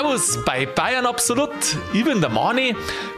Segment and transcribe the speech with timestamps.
[0.00, 1.50] Servus bei Bayern Absolut.
[1.92, 2.74] Ich bin der Mani.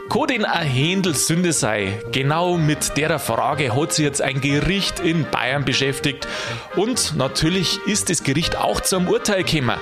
[0.09, 2.01] Kann denn ein Händel Sünde sei?
[2.11, 6.27] Genau mit der Frage hat sich jetzt ein Gericht in Bayern beschäftigt.
[6.75, 9.79] Und natürlich ist das Gericht auch zum Urteil gekommen.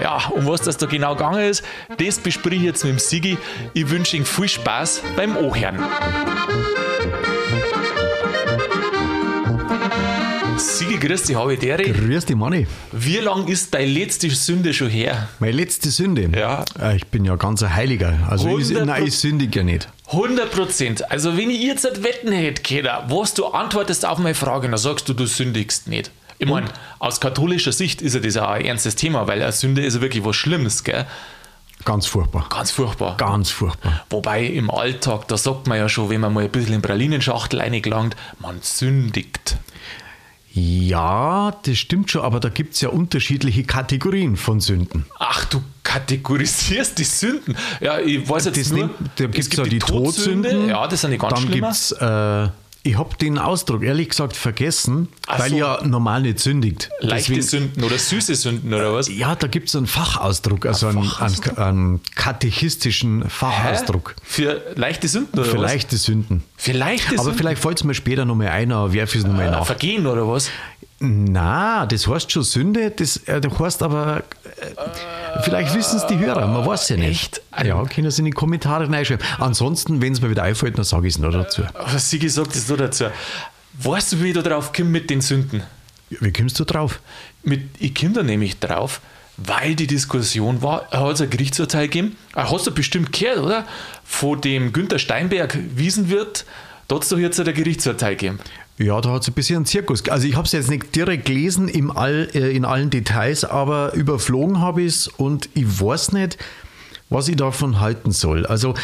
[0.00, 1.64] Ja, um was das da genau gegangen ist,
[1.98, 3.36] das besprich ich jetzt mit dem Sigi.
[3.72, 5.82] Ich wünsche Ihnen viel Spaß beim Ohren.
[10.94, 11.76] Sigi, grüß dich, habe ich der.
[11.78, 12.66] Grüß dich, Manni.
[12.92, 15.28] Wie lang ist deine letzte Sünde schon her?
[15.38, 16.30] Meine letzte Sünde?
[16.36, 16.64] Ja.
[16.80, 18.18] Äh, Ich bin ja ganz ein Heiliger.
[18.28, 19.88] Also ich, 100 nein, ich sündige ja nicht.
[20.08, 21.10] 100 Prozent.
[21.10, 25.08] Also, wenn ich jetzt wetten hätte, Keda, was du antwortest auf meine Frage, dann sagst
[25.08, 26.10] du, du sündigst nicht.
[26.38, 26.66] Ich meine,
[26.98, 30.00] aus katholischer Sicht ist ja das auch ein ernstes Thema, weil eine Sünde ist ja
[30.00, 31.06] wirklich was Schlimmes, gell?
[31.84, 32.46] Ganz furchtbar.
[32.50, 33.16] Ganz furchtbar.
[33.16, 34.04] Ganz furchtbar.
[34.10, 37.60] Wobei im Alltag, da sagt man ja schon, wenn man mal ein bisschen in Pralinenschachtel
[37.60, 39.56] reingelangt, man sündigt.
[40.54, 45.04] Ja, das stimmt schon, aber da gibt es ja unterschiedliche Kategorien von Sünden.
[45.18, 47.56] Ach, du kategorisierst die Sünden.
[47.80, 50.68] Ja, ich weiß jetzt Das nur, nimmt, da es gibt ja die Todsünden.
[50.68, 51.68] Ja, das sind die ganz Dann schlimmer.
[51.68, 52.48] gibt es, äh,
[52.86, 55.56] ich habe den Ausdruck ehrlich gesagt vergessen, Ach weil so.
[55.56, 56.90] ja normal nicht sündigt.
[57.00, 59.08] Leichte Deswegen- Sünden oder süße Sünden oder was?
[59.08, 64.14] Ja, da gibt es einen Fachausdruck, also einen, einen, einen katechistischen Fachausdruck.
[64.22, 65.72] Für leichte Sünden oder Für was?
[65.72, 66.42] leichte Sünden.
[66.56, 67.38] Für leichte Aber Sünden?
[67.38, 69.64] vielleicht fällt es mir später nochmal ein, aber werfe es nochmal Äh, nach.
[69.66, 70.50] Vergehen oder was?
[71.04, 76.18] Na, das heißt schon Sünde, das, äh, das heißt aber, äh, vielleicht wissen es die
[76.18, 77.40] Hörer, man weiß ja nicht.
[77.56, 77.66] Echt?
[77.66, 79.24] Ja, können Sie in die Kommentare reinschreiben.
[79.38, 81.62] Ansonsten, wenn es mir wieder einfällt, dann sage ich es noch dazu.
[81.74, 83.04] Was sie gesagt ist, so dazu.
[83.74, 85.62] Weißt du, wie ich da drauf komme mit den Sünden?
[86.08, 87.00] Wie kommst du drauf?
[87.42, 89.00] Mit, ich komme da nämlich drauf,
[89.36, 92.16] weil die Diskussion war, er hat ein Gerichtsurteil gegeben.
[92.34, 93.64] Ah, Hast du bestimmt gehört, oder?
[94.04, 96.44] Von dem Günter Steinberg Wiesenwirt,
[96.86, 98.38] da hat es doch jetzt ein Gerichtsurteil gegeben.
[98.78, 100.08] Ja, da hat es ein bisschen einen Zirkus.
[100.08, 103.94] Also ich habe es jetzt nicht direkt gelesen im All, äh, in allen Details, aber
[103.94, 106.38] überflogen habe ich es und ich weiß nicht,
[107.08, 108.46] was ich davon halten soll.
[108.46, 108.74] Also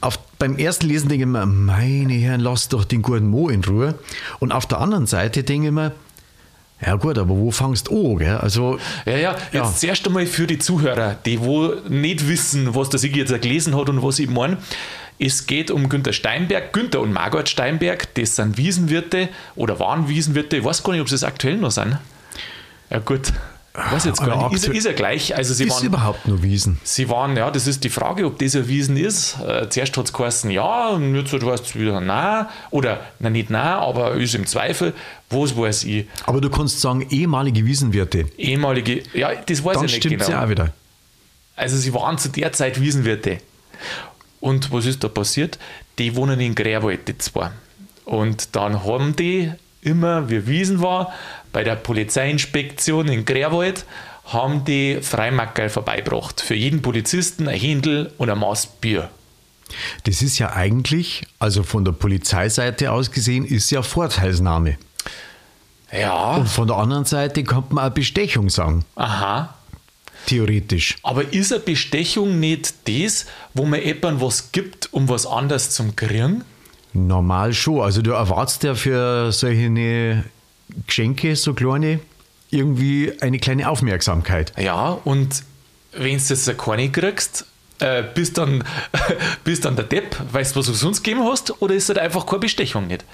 [0.00, 3.64] auf, beim ersten Lesen denke ich mir, meine Herren, lass doch den guten Mo in
[3.64, 3.94] Ruhe.
[4.38, 5.92] Und auf der anderen Seite denke ich mir,
[6.84, 8.38] ja gut, aber wo fangst du an?
[8.38, 9.74] Also Ja, ja, jetzt Ja.
[9.74, 13.88] zuerst einmal für die Zuhörer, die wo nicht wissen, was der Sigi jetzt gelesen hat
[13.88, 14.56] und was ich meine.
[15.22, 20.56] Es geht um Günter Steinberg, Günter und Margot Steinberg, das sind Wiesenwirte oder waren Wiesenwirte.
[20.56, 21.98] Ich weiß gar nicht, ob sie es aktuell noch sind.
[22.88, 23.30] Ja, gut.
[23.72, 24.64] Ich weiß jetzt gar nicht.
[24.64, 25.36] Ist, ist ja gleich.
[25.36, 26.80] Also, sie ist waren, überhaupt nur Wiesen.
[26.82, 29.38] Sie waren, ja, das ist die Frage, ob das ein Wiesen ist.
[29.46, 32.46] Äh, zuerst hat es geheißen, ja, und jetzt heißt es wieder nein.
[32.70, 34.94] Oder, na nicht nein, aber ist im Zweifel.
[35.28, 36.06] Was weiß ich?
[36.24, 38.24] Aber du kannst sagen, ehemalige Wiesenwirte.
[38.38, 40.38] Ehemalige, ja, das weiß Dann ich nicht stimmt es genau.
[40.38, 40.72] ja auch wieder.
[41.56, 43.38] Also sie waren zu der Zeit Wiesenwirte.
[44.40, 45.58] Und was ist da passiert?
[45.98, 47.50] Die wohnen in Grärwald, die zwei.
[48.04, 49.52] Und dann haben die
[49.82, 51.12] immer, wie Wiesen war,
[51.52, 53.84] bei der Polizeiinspektion in Grärwald,
[54.24, 56.40] haben die Freimackerl vorbeigebracht.
[56.40, 59.10] Für jeden Polizisten ein Händel und ein Maß Bier.
[60.04, 64.78] Das ist ja eigentlich, also von der Polizeiseite aus gesehen, ist ja Vorteilsnahme.
[65.92, 69.54] Ja, Und von der anderen Seite kann man auch Bestechung sagen, aha.
[70.26, 70.96] Theoretisch.
[71.02, 75.96] Aber ist eine Bestechung nicht das, wo man jemandem was gibt, um was anderes zum
[75.96, 76.44] kriegen?
[76.92, 77.80] Normal schon.
[77.82, 80.24] Also du erwartest ja für solche
[80.86, 82.00] Geschenke, so kleine,
[82.50, 84.52] irgendwie eine kleine Aufmerksamkeit.
[84.58, 85.42] Ja, und
[85.92, 87.46] wenn du jetzt keine kriegst,
[87.78, 88.64] äh, bist dann,
[89.44, 92.26] bist dann der Depp, weißt du, was du sonst gegeben hast, oder ist das einfach
[92.26, 93.04] keine Bestechung nicht?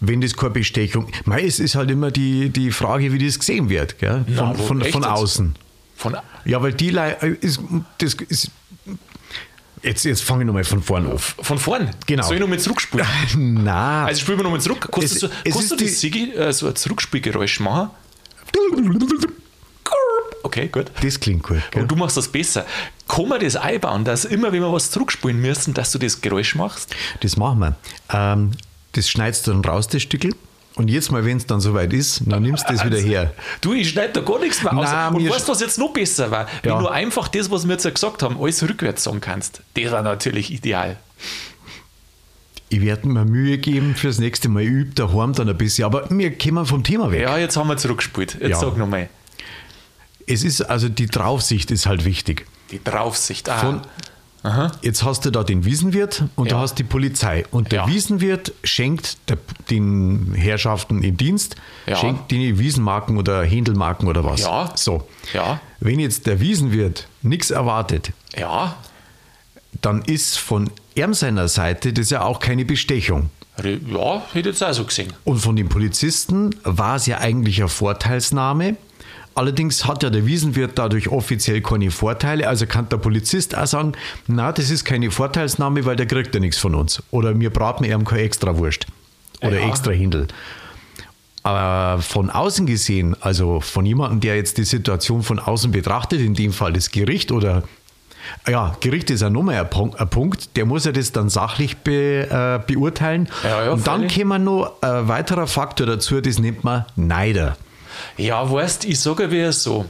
[0.00, 1.08] Wenn das keine Bestechung...
[1.26, 4.24] Mei, es ist halt immer die, die Frage, wie das gesehen wird, gell?
[4.34, 5.06] Von, wo- von, von jetzt?
[5.06, 5.54] außen.
[6.00, 6.16] Von,
[6.46, 7.12] Ja, weil die Lei
[7.42, 7.60] ist,
[7.98, 8.50] das ist...
[9.82, 11.18] Jetzt, jetzt fange ich nochmal von vorn an.
[11.18, 11.90] von vorn.
[12.06, 12.22] Genau.
[12.22, 13.06] Soll ich nochmal zurückspulen?
[13.64, 14.88] Na, Also spielen wir nochmal zurück.
[14.90, 17.90] Kannst Es- du, es kannst du das die- Sigi, äh, so ein Zurückspielgeräusch machen?
[20.42, 20.90] Okay, gut.
[21.02, 21.60] das klingt gut.
[21.70, 21.82] Gell?
[21.82, 22.64] Und du machst das besser.
[23.06, 26.54] Kann man das einbauen, dass immer, wenn wir was zurückspielen müssen, dass du das Geräusch
[26.54, 26.94] machst?
[27.20, 27.76] Das machen wir.
[28.12, 28.52] Ähm,
[28.92, 30.34] das schneidest du dann raus, das Stückel.
[30.80, 33.34] Und jetzt mal, wenn es dann soweit ist, dann nimmst du das wieder her.
[33.60, 34.90] Du, ich schneide da gar nichts mehr aus.
[34.90, 36.46] Nein, und weißt du, was jetzt noch besser war?
[36.62, 36.78] Wenn Ja.
[36.80, 39.60] du einfach das, was wir jetzt gesagt haben, alles rückwärts sagen kannst.
[39.74, 40.96] Das war natürlich ideal.
[42.70, 44.62] Ich werde mir Mühe geben fürs nächste Mal.
[44.62, 45.84] Ich übe daheim dann ein bisschen.
[45.84, 47.20] Aber wir kommen vom Thema weg.
[47.20, 48.38] Ja, jetzt haben wir zurückgespielt.
[48.40, 48.56] Jetzt Ja.
[48.60, 49.10] sag nochmal.
[50.26, 52.46] Es ist, also die Draufsicht ist halt wichtig.
[52.70, 53.50] Die Draufsicht.
[53.50, 53.58] Ah.
[53.58, 53.80] Von,
[54.80, 56.56] Jetzt hast du da den Wiesenwirt und Ja.
[56.56, 57.44] du hast die Polizei.
[57.50, 57.88] Und der Ja.
[57.88, 59.36] Wiesenwirt schenkt der,
[59.68, 61.56] den Herrschaften im Dienst,
[61.86, 61.96] Ja.
[61.96, 64.40] schenkt die Wiesenmarken oder Händelmarken oder was.
[64.40, 64.72] Ja.
[64.76, 65.06] So.
[65.34, 65.60] Ja.
[65.80, 68.76] Wenn jetzt der Wiesenwirt nichts erwartet, ja,
[69.82, 73.30] dann ist von ihm seiner Seite das ja auch keine Bestechung.
[73.62, 75.12] Ja, hätte ich jetzt auch so gesehen.
[75.24, 78.76] Und von den Polizisten war es ja eigentlich eine Vorteilsnahme,
[79.34, 82.48] Allerdings hat ja der Wiesenwirt dadurch offiziell keine Vorteile.
[82.48, 83.92] Also kann der Polizist auch sagen,
[84.26, 87.02] na, das ist keine Vorteilsnahme, weil der kriegt ja nichts von uns.
[87.10, 88.86] Oder wir braten ihm keine extra Wurst
[89.40, 89.68] oder Ja.
[89.68, 90.26] extra Hindel.
[91.42, 96.34] Aber von außen gesehen, also von jemandem, der jetzt die Situation von außen betrachtet, in
[96.34, 97.62] dem Fall das Gericht oder
[98.46, 101.78] ja, Gericht ist ja nochmal ein Punkt, ein Punkt, der muss ja das dann sachlich
[101.78, 103.28] be, äh, beurteilen.
[103.42, 107.56] Ja, ja, Und dann käme noch ein weiterer Faktor dazu, das nennt man Neider.
[108.16, 109.84] Ja, weißt, ich sage wieder so,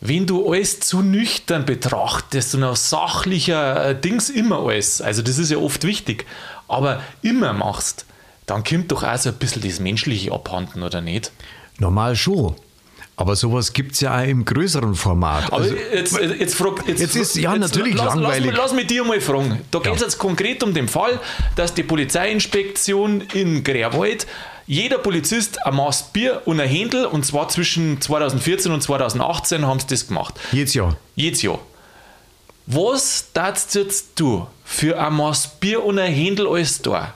[0.00, 5.38] wenn du alles zu nüchtern betrachtest und auf sachlicher äh, Dings immer alles, also das
[5.38, 6.24] ist ja oft wichtig,
[6.68, 8.04] aber immer machst,
[8.46, 11.32] dann kommt doch auch so ein bisschen das Menschliche abhanden, oder nicht?
[11.78, 12.54] Normal schon.
[13.16, 15.46] Aber sowas gibt es ja auch im größeren Format.
[15.52, 18.44] Aber Also, jetzt, jetzt, frag, jetzt, Jetzt ist- ja, natürlich lass, langweilig.
[18.44, 19.60] Lass, mich- lass mich dir mal fragen.
[19.72, 21.18] Da geht es jetzt konkret um den Fall,
[21.56, 24.28] dass die Polizeiinspektion in Grärwald
[24.68, 29.80] jeder Polizist ein Maß Bier und ein Händel, und zwar zwischen 2014 und 2018 haben
[29.80, 30.34] sie das gemacht.
[30.52, 30.96] jedes Jahr.
[31.16, 31.58] Jedes Jahr.
[32.66, 37.14] Was darfst jetzt du für ein Maß Bier und ein Händel alles da?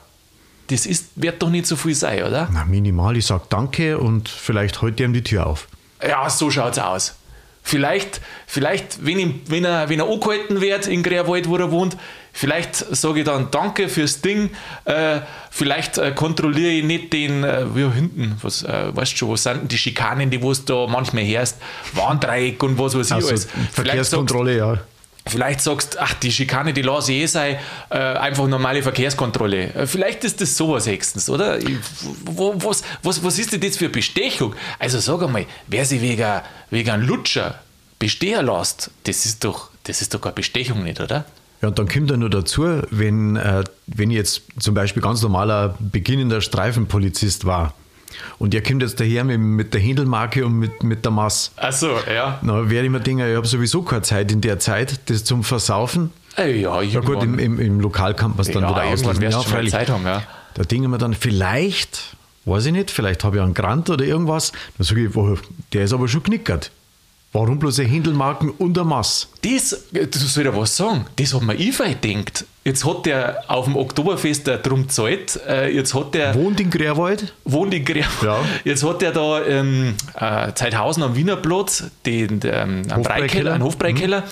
[0.68, 2.48] Das ist, wird doch nicht so viel sein, oder?
[2.50, 5.68] Na, minimal, ich sage Danke und vielleicht heute ihm die Tür auf.
[6.02, 7.16] Ja, so schaut's aus.
[7.62, 11.98] Vielleicht, vielleicht wenn, ihm, wenn, er, wenn er angehalten wird in Grärwald, wo er wohnt,
[12.32, 14.50] vielleicht sage ich dann Danke fürs Ding.
[14.84, 15.20] Äh,
[15.50, 19.42] vielleicht äh, kontrolliere ich nicht den, äh, wie hinten, was, äh, weißt du schon, was
[19.42, 21.58] sind denn die Schikanen, die wo du da manchmal hörst,
[21.92, 23.44] Warndreieck und was weiß ich Also alles.
[23.44, 24.78] Vielleicht sagst, Verkehrskontrolle, ja.
[25.26, 27.56] vielleicht sagst ach, die Schikane, die lasse ich eh sein,
[27.90, 29.74] äh, einfach normale Verkehrskontrolle.
[29.74, 31.58] Äh, vielleicht ist das sowas höchstens, oder?
[31.58, 31.76] Ich-
[32.24, 34.54] Wo, was, was, was ist denn das für Bestechung?
[34.78, 36.40] Also sag einmal, wer sich wegen,
[36.70, 37.56] wegen einem Lutscher
[37.98, 41.24] bestehen lässt, das ist doch, das ist doch keine Bestechung nicht, oder?
[41.62, 45.22] Ja, und dann kommt ja nur dazu, wenn, äh, wenn ich jetzt zum Beispiel ganz
[45.22, 47.72] normaler beginnender Streifenpolizist war
[48.38, 51.98] und ihr kommt jetzt daher mit, mit der Händelmarke und mit, mit der Maß, Achso,
[52.12, 52.40] ja.
[52.42, 55.44] na, werde ich mir denken, ich habe sowieso keine Zeit in der Zeit, das zum
[55.44, 56.10] Versaufen.
[56.36, 59.22] Äh, ja, Ja gut, im, im, im Lokal kann man es dann ja, wieder wirst
[59.22, 59.70] Ja, freilich.
[59.70, 60.22] Zeit haben, ja.
[60.54, 64.52] Da denken wir dann, vielleicht, weiß ich nicht, vielleicht habe ich einen Grant oder irgendwas.
[64.78, 65.38] Dann sage ich, oh,
[65.72, 66.72] der ist aber schon knickert.
[67.34, 69.28] Warum bloß ein Händelmarken und ein Maß?
[69.40, 72.44] Das, du soll ja was sagen, das hat mir Eva gedacht.
[72.62, 76.68] Jetzt hat der auf dem Oktoberfest der drum gezahlt, äh, jetzt hat der Wohnt in
[76.70, 77.32] Grärwald?
[77.44, 78.22] wohnt in Gräf.
[78.22, 78.38] Ja.
[78.64, 83.02] Jetzt hat er da ähm, äh, Zeithausen am Wiener Platz den, ähm, einen Hofbräukeller.
[83.02, 84.24] Breikeller, einen Hofbreikeller Mhm.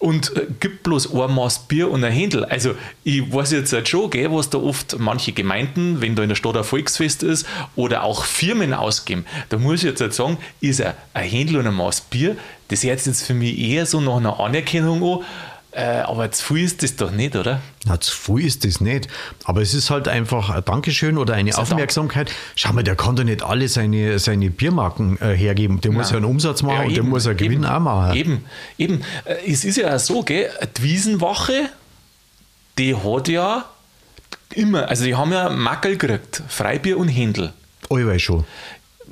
[0.00, 2.44] Und äh, gibt bloß ein Maß Bier und ein Händel.
[2.46, 2.74] Also
[3.04, 6.36] ich weiß jetzt halt schon, gell, was da oft manche Gemeinden, wenn da in der
[6.36, 10.80] Stadt ein Volksfest ist oder auch Firmen ausgeben, da muss ich jetzt halt sagen, ist
[10.82, 12.36] ein, ein Händel und ein Maß Bier,
[12.68, 15.24] das hört jetzt für mich eher so nach einer Anerkennung an,
[15.72, 17.60] äh, aber zu viel ist das doch nicht, oder?
[17.84, 19.08] Na, zu viel ist das nicht.
[19.44, 21.70] Aber es ist halt einfach ein Dankeschön oder eine ein Dank.
[21.70, 22.32] Aufmerksamkeit.
[22.56, 25.80] Schau mal, der kann doch nicht alle seine, seine Biermarken äh, hergeben.
[25.80, 28.16] Der muss ja einen Umsatz machen und der eben, muss einen Gewinn eben, auch machen.
[28.16, 28.44] Eben,
[28.78, 29.02] eben.
[29.24, 31.68] Äh, Es ist ja auch so, gell, die Wiesenwache,
[32.76, 33.64] die hat ja
[34.54, 37.52] immer, also die haben ja Mackel gekriegt, Freibier und Händel.
[37.88, 38.44] Allweil schon.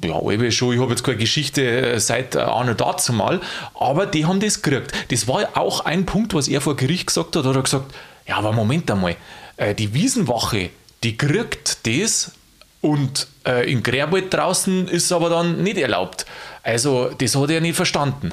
[0.04, 3.40] Ja, aber schon, ich habe jetzt keine Geschichte äh, seit äh, auch noch dazu mal,
[3.74, 4.92] aber die haben das gekriegt.
[5.10, 7.44] Das war ja auch ein Punkt, was er vor Gericht gesagt hat.
[7.44, 7.94] Hat er gesagt,
[8.26, 9.16] ja, aber Moment einmal,
[9.56, 10.70] äh, die Wiesenwache,
[11.02, 12.32] die kriegt das
[12.80, 16.26] und äh, in Grärwald draußen ist aber dann nicht erlaubt.
[16.62, 18.32] Also, das hat er nicht verstanden.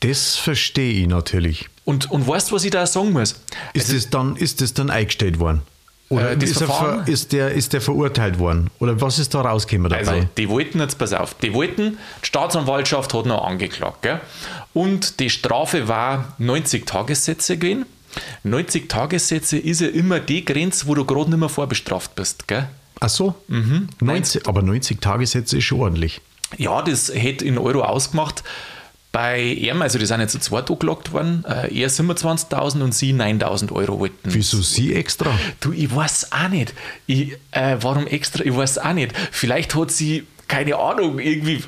[0.00, 1.68] Das verstehe ich natürlich.
[1.84, 3.40] Und, und weißt du, was ich da sagen muss?
[3.72, 5.62] Ist, das, dann, ist das dann eingestellt worden?
[6.08, 7.04] Oder Äh, ist, er Verfahren?
[7.04, 8.70] ver, ist, der, ist der verurteilt worden?
[8.78, 10.08] Oder was ist da rausgekommen dabei?
[10.08, 14.20] Also, die wollten jetzt, pass auf, die wollten, die Staatsanwaltschaft hat noch angeklagt, gell?
[14.72, 17.86] Und die Strafe war 90 Tagessätze gewesen.
[18.44, 22.68] 90 Tagessätze ist ja immer die Grenze, wo du gerade nicht mehr vorbestraft bist, gell?
[23.00, 23.34] Ach so?
[23.48, 23.88] Mhm.
[24.00, 26.20] 90, aber 90 Tagessätze ist schon ordentlich.
[26.56, 28.42] Ja, das hätte in Euro ausgemacht.
[29.16, 33.14] Bei ihm, also die sind jetzt zu zweit angelagt worden, äh, er 27.000 und sie
[33.14, 34.18] 9.000 Euro wollten.
[34.24, 35.30] Wieso sie extra?
[35.60, 36.74] Du, ich weiß auch nicht.
[37.06, 38.44] Ich, äh, warum extra?
[38.44, 39.14] Ich weiß auch nicht.
[39.32, 41.64] Vielleicht hat sie, keine Ahnung, irgendwie.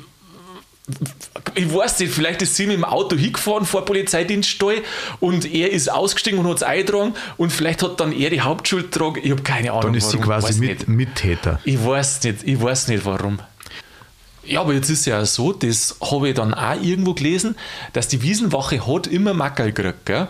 [1.55, 4.83] Ich weiß nicht, vielleicht ist sie mit dem Auto hingefahren vor Polizeidienststall
[5.19, 8.91] und er ist ausgestiegen und hat es eingetragen und vielleicht hat dann er die Hauptschuld
[8.91, 9.21] getragen.
[9.23, 9.81] Ich habe keine Ahnung.
[9.81, 10.33] Dann ist sie warum.
[10.33, 10.87] quasi Weiß mit.
[10.87, 11.59] Mittäter.
[11.63, 13.39] Ich weiß nicht, ich weiß nicht warum.
[14.43, 17.55] Ja, aber jetzt ist ja so, das habe ich dann auch irgendwo gelesen,
[17.93, 20.27] dass die Wiesenwache hat immer Mackerl gekriegt, gell?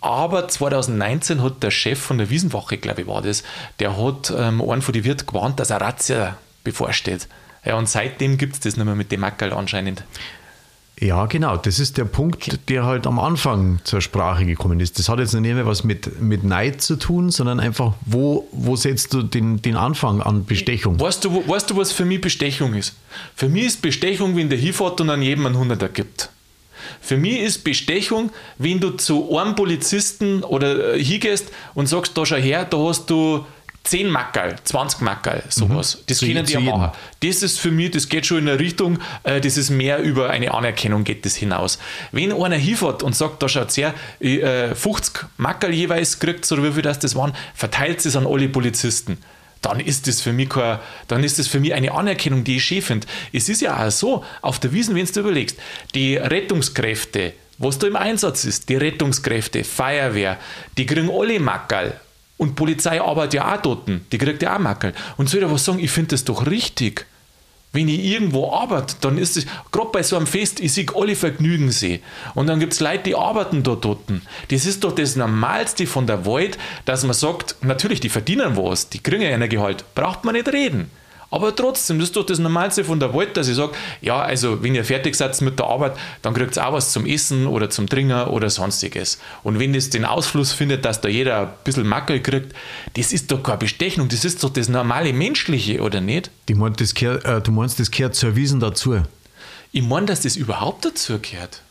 [0.00, 3.42] Aber 2019 hat der Chef von der Wiesenwache, glaube ich, war das,
[3.78, 7.26] der hat ähm, einen von den Wirt gewarnt, dass eine Razzia bevorsteht.
[7.64, 10.04] Ja, und seitdem gibt es das nicht mehr mit dem Mackerl anscheinend.
[11.04, 11.58] Ja, genau.
[11.58, 14.98] Das ist der Punkt, der halt am Anfang zur Sprache gekommen ist.
[14.98, 18.74] Das hat jetzt nicht mehr was mit, mit Neid zu tun, sondern einfach, wo, wo
[18.74, 20.98] setzt du den, den Anfang an Bestechung?
[20.98, 22.94] Weißt du, weißt du, was für mich Bestechung ist?
[23.36, 26.30] Für mich ist Bestechung, wenn der hinfährt und an jedem einen Hunderter gibt.
[27.02, 32.24] Für mich ist Bestechung, wenn du zu einem Polizisten oder äh, hingehst und sagst, da
[32.24, 33.44] schau her, da hast du
[33.84, 35.96] 10 Mackerl, 20 Mackerl, sowas.
[35.96, 36.00] Mhm.
[36.06, 36.92] Das zu können die ja machen.
[37.20, 40.30] Das ist für mich, das geht schon in eine Richtung, äh, das ist mehr über
[40.30, 41.78] eine Anerkennung geht das hinaus.
[42.10, 46.72] Wenn einer hinfährt und sagt, da schaut her, äh, 50 Mackerl jeweils kriegt, oder wie
[46.72, 49.18] viel das, das waren, verteilt es an alle Polizisten
[49.60, 52.64] dann ist das für mich kein, dann ist das für mich eine Anerkennung, die ich
[52.64, 53.06] schön finde.
[53.32, 55.56] Es ist ja auch so, auf der Wiesen, wenn du überlegst,
[55.94, 60.38] die Rettungskräfte, was da im Einsatz ist, die Rettungskräfte, Feuerwehr,
[60.76, 61.98] die kriegen alle Mackerl.
[62.36, 64.92] Und Polizei arbeitet ja auch dort, die kriegt ja auch Mackerl.
[65.16, 67.06] Und soll ich was sagen, ich finde das doch richtig.
[67.72, 71.16] Wenn ich irgendwo arbeite, dann ist es, gerade bei so einem Fest, ich sehe alle
[71.16, 71.98] Vergnügen sehe.
[72.34, 73.98] Und dann gibt es Leute, die arbeiten dort dort.
[74.48, 78.90] Das ist doch das Normalste von der Welt, dass man sagt, natürlich, die verdienen was,
[78.90, 80.88] die kriegen ja ein Gehalt, braucht man nicht reden.
[81.34, 84.62] Aber trotzdem, das ist doch das Normalste von der Welt, dass ich sage, ja, also
[84.62, 87.68] wenn ihr fertig seid mit der Arbeit, dann kriegt ihr auch was zum Essen oder
[87.70, 89.18] zum Trinken oder sonstiges.
[89.42, 92.54] Und wenn es den Ausfluss findet, dass da jeder ein bisschen Mackel kriegt,
[92.96, 96.30] das ist doch keine Bestechung, das ist doch das normale Menschliche, oder nicht?
[96.48, 99.02] Ich mein, das gehört, äh, du meinst, das gehört zur Wiesen dazu?
[99.72, 101.62] Ich meine, dass das überhaupt dazu gehört.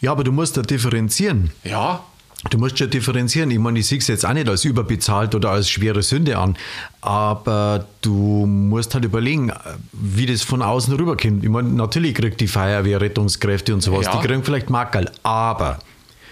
[0.00, 1.50] Ja, aber du musst da differenzieren.
[1.64, 2.02] Ja,
[2.50, 3.50] Du musst schon differenzieren.
[3.50, 6.56] Ich meine, ich sehe es jetzt auch nicht als überbezahlt oder als schwere Sünde an,
[7.00, 9.52] aber du musst halt überlegen,
[9.92, 11.42] wie das von außen rüberkommt.
[11.42, 14.12] Ich meine, natürlich kriegt die Feuerwehr, Rettungskräfte und sowas, ja.
[14.12, 15.78] die kriegen vielleicht Mackerl, aber.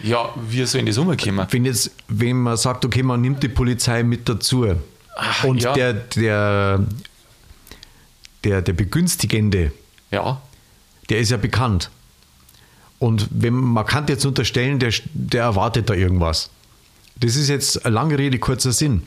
[0.02, 1.46] Ja, wie soll in das umkommen?
[1.50, 4.66] Wenn, jetzt, wenn man sagt, okay, man nimmt die Polizei mit dazu
[5.16, 5.72] Ach, und ja.
[5.72, 6.80] der, der,
[8.44, 9.72] der, der Begünstigende,
[10.10, 10.40] ja.
[11.08, 11.90] der ist ja bekannt.
[13.04, 16.48] Und wenn, man kann jetzt unterstellen, der, der erwartet da irgendwas.
[17.20, 19.02] Das ist jetzt eine lange Rede, kurzer Sinn.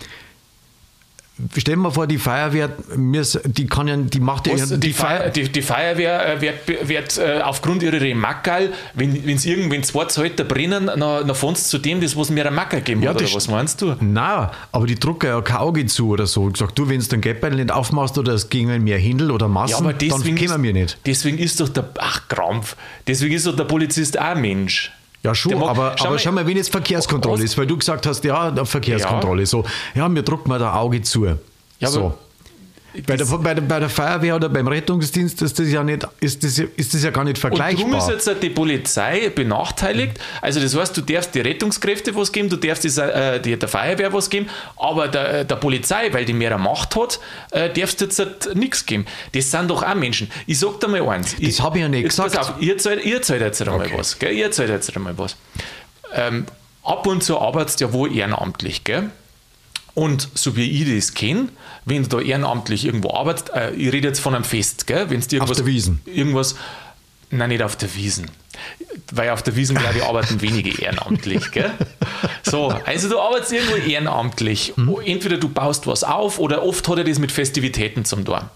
[1.56, 5.50] Stellen wir vor, die Feuerwehr, die kann ja, die macht ja die, die, Feuer, die,
[5.50, 10.88] die, Feuerwehr äh, wird, wird äh, aufgrund ihrer Mackerl, wenn es irgendwann zwei Zelte brennen,
[10.88, 13.96] dann, fängst zu dem, das was mir ein Mackerl geben ja, oder was meinst du?
[14.00, 16.50] Nein, aber die drucken ja kein Auge zu oder so.
[16.50, 19.48] Ich sag, du, wenn du den Geldbeutel nicht aufmachst oder es gingen mehr Händel oder
[19.48, 20.98] Massen, ja, dann können wir nicht.
[21.06, 22.76] Deswegen ist doch der, ach Krampf,
[23.06, 24.92] deswegen ist doch der Polizist auch ein Mensch.
[25.28, 27.76] Ja, schon, mag, aber, schau, aber mal, schau mal, wenn jetzt Verkehrskontrolle ist, weil du
[27.78, 29.46] gesagt hast, ja, Verkehrskontrolle, ja.
[29.46, 31.26] so, ja, mir druckt mal das Auge zu.
[31.26, 31.38] Ja,
[31.90, 32.14] so.
[33.06, 36.44] Bei der, bei, der, bei der Feuerwehr oder beim Rettungsdienst ist das ja nicht, ist
[36.44, 37.86] das, ist das ja gar nicht vergleichbar.
[37.86, 40.20] Und darum ist jetzt die Polizei benachteiligt.
[40.42, 44.12] Also das heißt, du darfst die Rettungskräfte was geben, du darfst die, äh, der Feuerwehr
[44.14, 47.20] was geben, aber der, der Polizei, weil die mehr Macht hat,
[47.52, 49.06] äh, darfst du jetzt halt nichts geben.
[49.34, 50.32] Das sind doch auch Menschen.
[50.46, 51.36] Ich sag dir mal eins.
[51.40, 52.34] Das habe ich ja nicht gesagt.
[52.34, 53.96] Pass auf, ihr zahlt, ihr zahlt jetzt einmal okay.
[53.98, 54.18] was.
[54.18, 54.34] Gell?
[54.34, 55.36] Ihr zahlt jetzt einmal was.
[56.14, 56.46] Ähm,
[56.84, 59.10] ab und zu arbeitest du ja wohl ehrenamtlich, gell?
[59.98, 61.48] Und so wie ich das kenne,
[61.86, 65.10] wenn du da ehrenamtlich irgendwo arbeitest, äh, ich rede jetzt von einem Fest, gell?
[65.10, 66.02] Wenn's dir irgendwas, auf der Wiesen.
[66.06, 66.54] Irgendwas,
[67.32, 68.30] nein, nicht auf der Wiesen.
[69.12, 71.50] Weil auf der Wiesen, glaube ich, arbeiten wenige ehrenamtlich.
[71.50, 71.72] Gell?
[72.44, 74.74] So, also du arbeitest irgendwo ehrenamtlich.
[74.76, 74.98] Mhm.
[75.04, 78.52] Entweder du baust was auf oder oft hat er das mit Festivitäten zum Tor.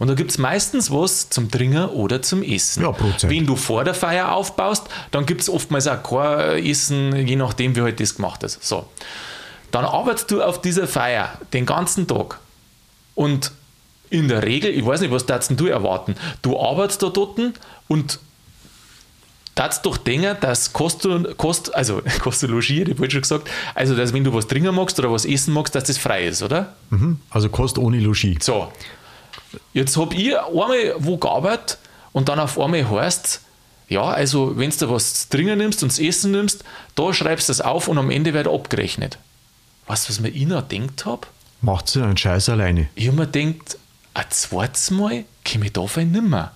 [0.00, 2.82] Und da gibt es meistens was zum Trinken oder zum Essen.
[2.82, 3.32] Ja, Prozent.
[3.32, 7.76] Wenn du vor der Feier aufbaust, dann gibt es oftmals auch kein Essen, je nachdem,
[7.76, 8.64] wie halt das gemacht ist.
[8.64, 8.88] So.
[9.72, 12.38] Dann arbeitest du auf dieser Feier den ganzen Tag.
[13.14, 13.50] Und
[14.10, 16.14] in der Regel, ich weiß nicht, was darfst du erwarten?
[16.42, 17.40] Du arbeitest da dort
[17.88, 18.20] und
[19.54, 24.12] darfst doch denken, dass kostet, kost, also kostet logieren, ich wollte schon gesagt, also dass
[24.12, 26.74] wenn du was trinken magst oder was essen magst, dass das frei ist, oder?
[26.90, 28.44] Mhm, also kostet ohne Logis.
[28.44, 28.70] So.
[29.72, 31.78] Jetzt habe ich einmal wo gearbeitet
[32.12, 33.40] und dann auf einmal heißt
[33.88, 36.64] ja, also wenn du was trinken nimmst und das Essen nimmst,
[36.94, 39.18] da schreibst du das auf und am Ende wird abgerechnet.
[39.86, 41.26] Weißt du, was mir ich noch gedacht habe?
[41.60, 42.88] Macht sie einen Scheiß alleine.
[42.94, 43.78] Ich habe mir gedacht,
[44.14, 46.52] ein zweites Mal komme ich da nicht mehr.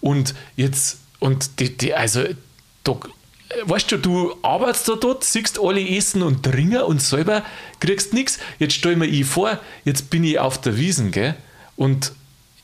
[0.00, 2.24] Und jetzt, und die, die also,
[2.84, 2.96] da,
[3.64, 7.44] weißt du, du arbeitest da dort, siehst alle essen und trinken und selber
[7.78, 8.38] kriegst nichts.
[8.58, 11.36] Jetzt stell mir ich vor, jetzt bin ich auf der Wiesen, gell?
[11.76, 12.12] Und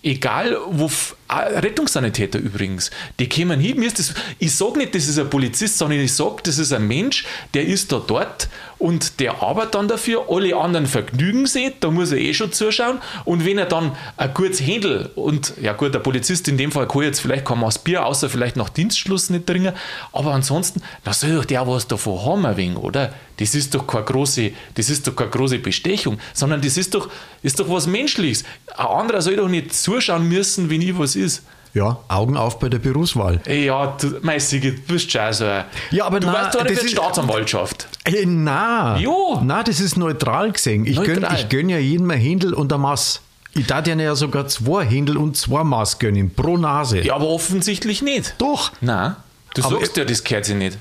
[0.03, 0.91] egal wo
[1.29, 5.79] Rettungssanitäter übrigens, die kommen hin, mir ist das, ich sage nicht, das ist ein Polizist,
[5.79, 9.89] sondern ich sage, das ist ein Mensch, der ist da dort und der arbeitet dann
[9.89, 13.97] dafür, alle anderen vergnügen sich, da muss er eh schon zuschauen und wenn er dann
[14.17, 17.59] ein gutes Händel und ja gut, der Polizist in dem Fall kann jetzt vielleicht kein
[17.59, 19.73] Maß Bier, außer vielleicht nach Dienstschluss nicht trinken,
[20.13, 23.13] aber ansonsten, da soll doch der was davon haben ein wenig, oder?
[23.39, 27.11] Das ist doch keine große, das ist doch keine große Bestechung, sondern das ist doch,
[27.43, 28.45] ist doch was Menschliches.
[28.77, 31.43] Ein anderer soll doch nicht zuschauen müssen, wenn ich was ist.
[31.75, 33.41] Ja, Augen auf bei der Berufswahl.
[33.47, 35.45] Ja, du, mein Sigi, du bist schon so.
[35.91, 37.87] Ja, aber du na, weißt doch nicht, Staatsanwaltschaft.
[38.05, 39.43] Äh, na, Jo.
[39.45, 40.87] na, das ist neutral gesehen.
[40.87, 41.37] Ich gönn, Neutral.
[41.39, 43.21] ich gönn ja jedem ein Händel und ein Maß.
[43.53, 47.01] Ich darf ja sogar zwei Händel und zwei Maß gönnen, pro Nase.
[47.01, 48.35] Ja, aber offensichtlich nicht.
[48.39, 48.73] Doch.
[48.81, 49.17] Nein,
[49.55, 50.79] du Aber- sagst ja, das gehört sich nicht.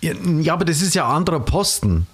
[0.00, 2.06] Ja, ja, aber das ist ja ein anderer Posten.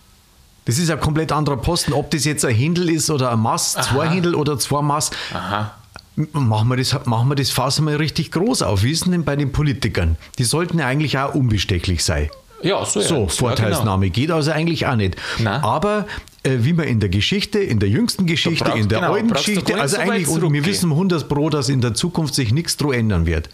[0.65, 1.93] Das ist ja ein komplett anderer Posten.
[1.93, 5.11] Ob das jetzt ein Händel ist oder ein Maß, zwei Händel oder zwei Maß.
[5.35, 5.73] Aha.
[6.17, 8.85] Machen wir, das, machen wir das Fass mal richtig groß auf.
[8.85, 10.17] Wie ist denn denn bei den Politikern?
[10.39, 12.31] Die sollten ja eigentlich auch unbestechlich sein.
[12.63, 13.07] Ja, so, ja.
[13.07, 13.29] So, Ja, genau.
[13.29, 15.17] Vorteilsnahme geht also eigentlich auch nicht.
[15.39, 15.61] Nein.
[15.63, 16.07] Aber
[16.45, 19.33] äh, wie man in der Geschichte, in der jüngsten Geschichte, brauchst- in der genau, alten
[19.33, 22.77] Geschichte, also so eigentlich, und wir wissen 100 Pro, dass in der Zukunft sich nichts
[22.77, 23.51] dran ändern wird.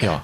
[0.00, 0.22] Ja.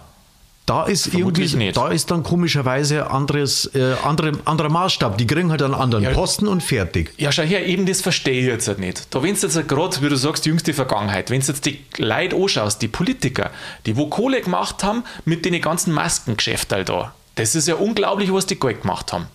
[0.70, 1.76] Da ist Vermutlich irgendwie, nicht.
[1.76, 5.18] da ist dann komischerweise anderes, äh, andere, anderer Maßstab.
[5.18, 6.10] Die kriegen halt einen anderen Ja.
[6.10, 7.12] Posten und fertig.
[7.16, 9.12] Ja, schau her, eben das verstehe ich jetzt halt nicht.
[9.12, 11.80] Da, wenn du jetzt gerade, wie du sagst, die jüngste Vergangenheit, wenn du jetzt die
[11.96, 13.50] Leute anschaust, die Politiker,
[13.84, 18.32] die wo Kohle gemacht haben mit den ganzen Maskengeschäften halt da, das ist ja unglaublich,
[18.32, 19.26] was die Geld gemacht haben.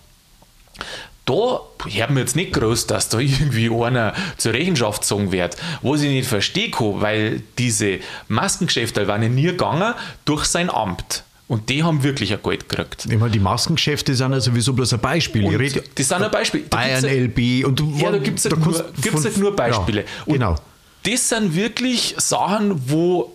[1.26, 5.58] Da hört man jetzt nicht groß, dass da irgendwie einer zur Rechenschaft gezogen wird.
[5.82, 9.92] Was ich nicht verstehe, weil diese Maskengeschäfte waren ja nie gegangen
[10.24, 11.24] durch sein Amt.
[11.48, 13.06] Und die haben wirklich ein Geld gekriegt.
[13.08, 15.44] Ich meine, die Maskengeschäfte sind ja sowieso bloß ein Beispiel.
[15.44, 16.64] Ich rede das sind ein Beispiel.
[16.68, 19.54] Da Bayern ja- LB und du, Ja, da gibt es halt, nur, von- halt nur
[19.54, 20.00] Beispiele.
[20.02, 20.56] Ja, Und genau.
[21.04, 23.32] das sind wirklich Sachen, wo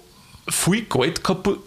[0.50, 1.60] viel Geld kaputt,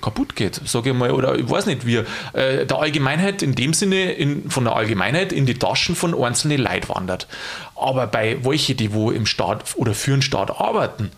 [0.00, 1.96] kaputt geht, sage ich mal, oder ich weiß nicht, wie
[2.32, 6.58] äh, der Allgemeinheit in dem Sinne in, von der Allgemeinheit in die Taschen von einzelnen
[6.62, 7.28] Leuten wandert.
[7.76, 11.10] Aber bei welche, die wo im Staat oder für den Staat arbeiten,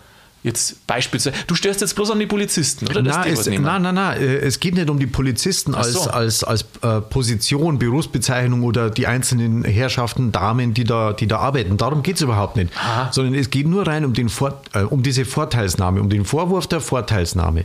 [0.45, 3.03] jetzt beispielsweise, du störst jetzt bloß an die Polizisten, oder?
[3.03, 6.11] Nein, es, nein, nein, nein, es geht nicht um die Polizisten als, so.
[6.11, 11.77] als, als äh, Position, Berufsbezeichnung oder die einzelnen Herrschaften, Damen, die da, die da arbeiten.
[11.79, 12.71] Darum geht es überhaupt nicht.
[12.77, 13.11] Aha.
[13.11, 16.67] Sondern es geht nur rein um, den Vor äh, um diese Vorteilsnahme, um den Vorwurf
[16.67, 17.65] der Vorteilsnahme.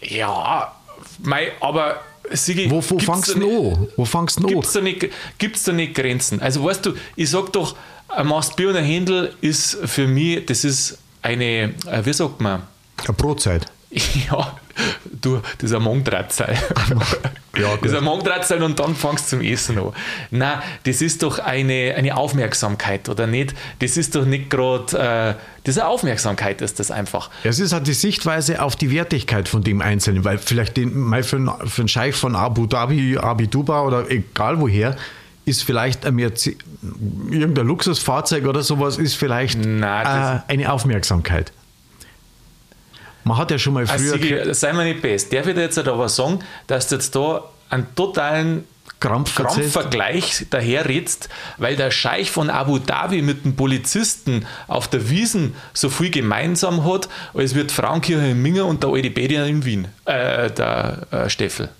[0.00, 0.72] Ja,
[1.22, 1.96] mei, aber
[2.30, 3.88] Sigi, Wo, wo gibt's fangst du an?
[3.96, 4.54] Wo fangst du denn an?
[4.54, 6.40] Gibt es da, nicht- gibt's da nicht Grenzen?
[6.40, 7.74] Also weißt du, ich sag doch,
[8.08, 12.62] ein Mastbier und ein Händel ist für mich, das ist eine, äh, wie sagt man,
[13.04, 13.66] Eine Brotzeit.
[13.90, 14.56] ja,
[15.20, 16.58] du, das ist ein Mongdrahtseil.
[17.54, 19.92] Ja, das ist ein Mongdrahtseil und dann fangst du zum Essen an.
[20.30, 23.54] Nein, das ist doch eine, eine Aufmerksamkeit, oder nicht?
[23.80, 27.28] Das ist doch nicht gerade, äh, eine Aufmerksamkeit, ist das einfach.
[27.44, 31.22] Es ist halt die Sichtweise auf die Wertigkeit von dem Einzelnen, weil vielleicht den, mal
[31.22, 34.96] für, einen, für einen Scheich von Abu Dhabi, Abu Duba oder egal woher,
[35.44, 36.56] ist vielleicht ein Merce-
[37.30, 41.52] irgendein Luxusfahrzeug oder sowas, ist vielleicht Nein, äh, eine Aufmerksamkeit.
[43.24, 45.32] Man hat ja schon mal Also, früher Sigi, sei mir nicht best.
[45.32, 48.64] Darf ich dir jetzt aber sagen, dass du jetzt da einen totalen.
[48.98, 51.28] Krampfvergleich daherredst,
[51.58, 56.84] weil der Scheich von Abu Dhabi mit dem Polizisten auf der Wiesen so viel gemeinsam
[56.84, 61.28] hat, als wird Frauenkirche in Minga und der alte Bedian in Wien, äh, der äh,
[61.28, 61.70] Steffel.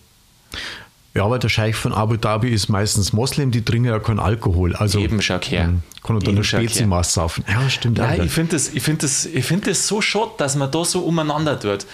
[1.15, 4.75] Ja, aber der Scheich von Abu Dhabi ist meistens Moslem, die trinken ja keinen Alkohol.
[4.75, 5.65] Also Eben, schau her.
[5.65, 6.45] ähm, kann dann Eben, nur.
[6.45, 7.45] Spezimaß saufen.
[7.49, 8.25] Ja, stimmt wieder.
[8.25, 11.01] ich finde das, ich find das, ich find das so schade, dass man da so
[11.01, 11.87] umeinander tut.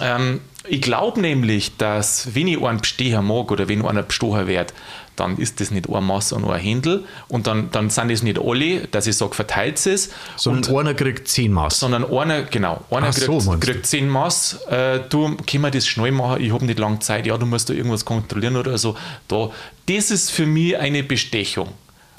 [0.00, 4.74] Ähm, ich glaube nämlich, dass wenn ich einen Besteher mag oder wenn einer bestochen wird,
[5.18, 8.38] dann ist das nicht ein Maß und ein Händel und dann, dann sind es nicht
[8.38, 11.78] alle, dass ich sage, verteilt es, Sondern einer kriegt zehn Maß.
[11.80, 13.58] sondern einer, genau, einer Ach so, kriegt, du?
[13.60, 17.26] kriegt 10 Maß, äh, du, können wir das schnell machen, ich habe nicht lange Zeit,
[17.26, 18.96] ja, du musst da irgendwas kontrollieren oder so.
[19.28, 19.50] Da,
[19.86, 21.68] das ist für mich eine Bestechung.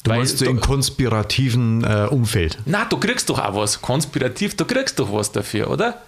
[0.03, 2.57] Du Weil meinst du im konspirativen äh, Umfeld.
[2.65, 3.81] na, du kriegst doch auch was.
[3.81, 6.01] Konspirativ, du kriegst doch was dafür, oder?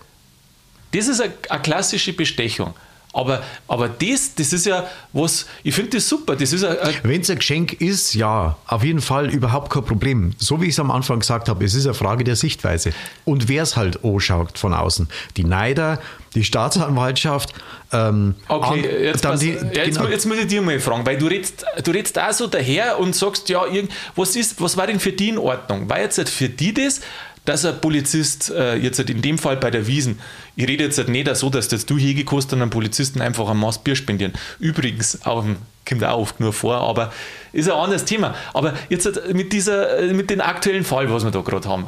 [0.93, 2.73] Das ist eine klassische Bestechung.
[3.13, 6.35] Aber, aber das, das ist ja was, ich finde das super.
[6.35, 6.65] Das ist
[7.03, 10.31] Wenn es ein Geschenk ist, ja, auf jeden Fall überhaupt kein Problem.
[10.37, 12.93] So wie ich es am Anfang gesagt habe, es ist eine Frage der Sichtweise.
[13.25, 15.09] Und wer es halt anschaut von außen.
[15.35, 15.99] Die Neider,
[16.35, 17.53] die Staatsanwaltschaft,
[17.91, 21.05] ähm, Okay, jetzt, dann pass, die, ja, jetzt, genau, jetzt muss ich dir mal fragen,
[21.05, 24.77] weil du redst, du redest auch so daher und sagst, ja, irgend, was, ist, was
[24.77, 25.89] war denn für die in Ordnung?
[25.89, 27.01] War jetzt für die das,
[27.43, 30.19] dass ein Polizist, äh, jetzt halt in dem Fall bei der Wiesen,
[30.61, 33.57] ich rede jetzt halt nicht so, dass jetzt du hingekostet und einem Polizisten einfach ein
[33.57, 34.33] Maß Bier spendieren.
[34.59, 35.43] Übrigens, auf
[35.87, 37.11] kommt auch oft nur vor, aber
[37.51, 38.35] ist ein anderes Thema.
[38.53, 41.87] Aber jetzt halt mit, dieser, äh, mit dem aktuellen Fall, was wir da gerade haben,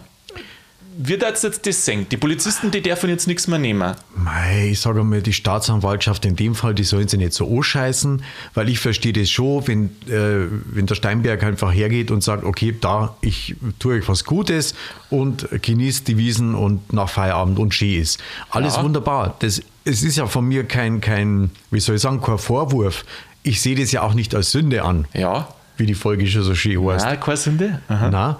[0.97, 2.05] wird jetzt das sehen?
[2.09, 3.93] Die Polizisten, die dürfen jetzt nichts mehr nehmen.
[4.15, 8.23] Mei, ich sage mal, die Staatsanwaltschaft in dem Fall, die sollen sie nicht so anscheißen,
[8.53, 12.75] weil ich verstehe das schon, wenn, äh, wenn der Steinberg einfach hergeht und sagt, okay,
[12.79, 14.75] da, ich tue euch was Gutes
[15.09, 18.19] und genießt die Wiesen und nach Feierabend und schön ist.
[18.49, 18.83] Alles Ja.
[18.83, 19.35] wunderbar.
[19.39, 23.05] Das, es ist ja von mir kein, kein, wie soll ich sagen, kein Vorwurf.
[23.43, 26.55] Ich sehe das ja auch nicht als Sünde an, Ja, wie die Folge schon so
[26.55, 27.03] schön heißt.
[27.05, 27.81] Nein, keine Sünde.
[27.89, 28.09] Aha.
[28.11, 28.39] Na,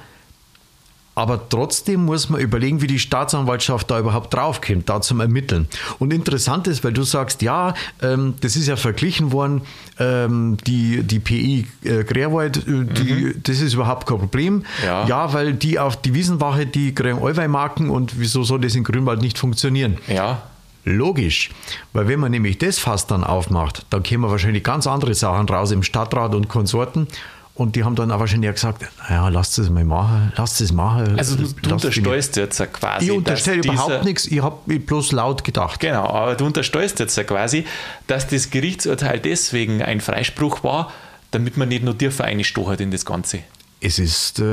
[1.15, 5.67] Aber trotzdem muss man überlegen, wie die Staatsanwaltschaft da überhaupt draufkommt, da zum Ermitteln.
[5.99, 9.61] Und interessant ist, weil du sagst, ja, ähm, das ist ja verglichen worden,
[9.99, 13.43] ähm, die, die PI äh, Grärwald, äh, die, mhm.
[13.43, 14.65] das ist überhaupt kein Problem.
[14.83, 15.05] Ja.
[15.05, 19.21] ja, weil die auf die Wiesenwache, die kriegen Allweihmarken und wieso soll das in Grünwald
[19.21, 19.97] nicht funktionieren?
[20.07, 20.41] Ja.
[20.85, 21.49] Logisch,
[21.93, 25.71] weil wenn man nämlich das Fass dann aufmacht, dann kämen wahrscheinlich ganz andere Sachen raus
[25.71, 27.07] im Stadtrat und Konsorten
[27.55, 31.17] und die haben dann auch wahrscheinlich gesagt, naja, lasst es mal machen, lasst es machen.
[31.19, 33.05] Also du, du unterstellst jetzt quasi.
[33.05, 35.79] Ich unterstelle überhaupt nichts, ich habe bloß laut gedacht.
[35.79, 37.65] Genau, aber du unterstellst jetzt quasi,
[38.07, 40.91] dass das Gerichtsurteil deswegen ein Freispruch war,
[41.29, 43.39] damit man nicht nur dir eingestochert in das Ganze.
[43.79, 44.43] Es ist äh,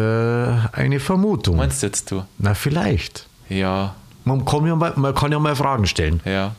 [0.72, 1.56] eine Vermutung.
[1.56, 2.24] Meinst du jetzt du?
[2.38, 3.26] Na, vielleicht.
[3.48, 3.94] Ja.
[4.24, 6.20] Man kann ja mal, man kann ja mal Fragen stellen.
[6.24, 6.54] Ja.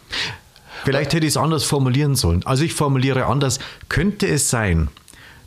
[0.85, 2.43] Vielleicht hätte ich es anders formulieren sollen.
[2.45, 3.59] Also ich formuliere anders.
[3.89, 4.87] Könnte es sein,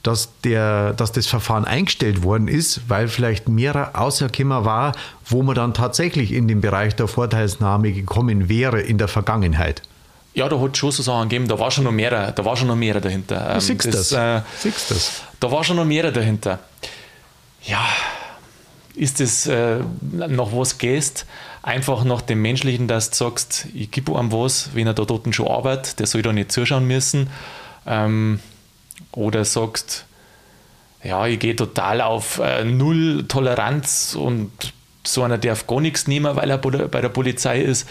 [0.05, 4.93] dass, der, dass das Verfahren eingestellt worden ist, weil vielleicht mehrere außergekommen war,
[5.25, 9.83] wo man dann tatsächlich in den Bereich der Vorteilsnahme gekommen wäre in der Vergangenheit.
[10.35, 12.57] Ja, da hat es schon so Sachen gegeben, da war schon noch mehr, da war
[12.57, 13.55] schon noch mehr dahinter.
[13.55, 14.13] Ähm, siehst das, das.
[14.13, 15.23] Äh, siehst das.
[15.41, 16.59] Da war schon noch mehr dahinter.
[17.63, 17.87] Ja,
[18.95, 19.79] ist das äh,
[20.13, 21.25] noch was gehst?
[21.63, 25.35] Einfach nach dem Menschlichen, dass du sagst, ich gebe einem was, wenn er da dort
[25.35, 27.31] schon arbeitet, der soll da nicht zuschauen müssen.
[27.87, 28.41] Ähm,
[29.13, 30.07] oder sagst,
[31.03, 34.51] ja, ich gehe total auf äh, Null Toleranz und
[35.07, 37.89] so einer darf gar nichts nehmen, weil er bei der Polizei ist.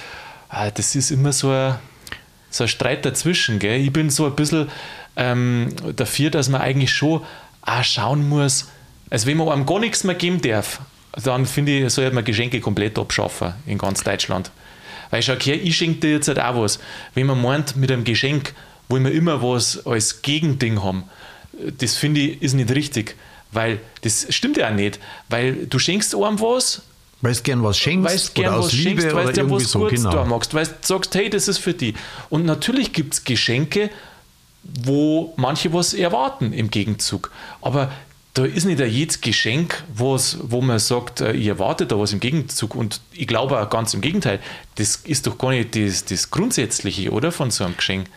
[0.51, 1.75] Äh, das ist immer so ein,
[2.49, 3.59] so ein Streit dazwischen.
[3.59, 3.79] Gell?
[3.79, 4.69] Ich bin so ein bisschen
[5.15, 7.21] ähm, dafür, dass man eigentlich schon
[7.61, 8.67] auch schauen muss,
[9.13, 10.79] also wenn man einem gar nichts mehr geben darf,
[11.23, 14.49] dann finde ich, sollte man Geschenke komplett abschaffen in ganz Deutschland.
[15.11, 16.79] Weil schau, okay, ich schenke dir jetzt halt auch was.
[17.13, 18.55] Wenn man meint, mit einem Geschenk
[18.89, 21.03] wollen wir immer was als Gegending haben.
[21.77, 23.15] Das finde ich ist nicht richtig,
[23.51, 26.81] weil das stimmt ja auch nicht, weil du schenkst einem was,
[27.21, 29.85] weil du gern was schenkst weil gern oder was Liebe schenkst, du dir was so,
[29.85, 30.25] genau.
[30.25, 31.93] magst, weil du sagst, hey, das ist für die.
[32.29, 33.89] Und natürlich gibt es Geschenke,
[34.63, 37.31] wo manche was erwarten im Gegenzug.
[37.61, 37.91] Aber
[38.33, 40.17] da ist nicht jedes Geschenk, wo
[40.61, 42.75] man sagt, äh, ich erwarte da was im Gegenzug.
[42.75, 44.39] Und ich glaube auch ganz im Gegenteil,
[44.75, 48.07] das ist doch gar nicht das, das Grundsätzliche, oder, von so einem Geschenk.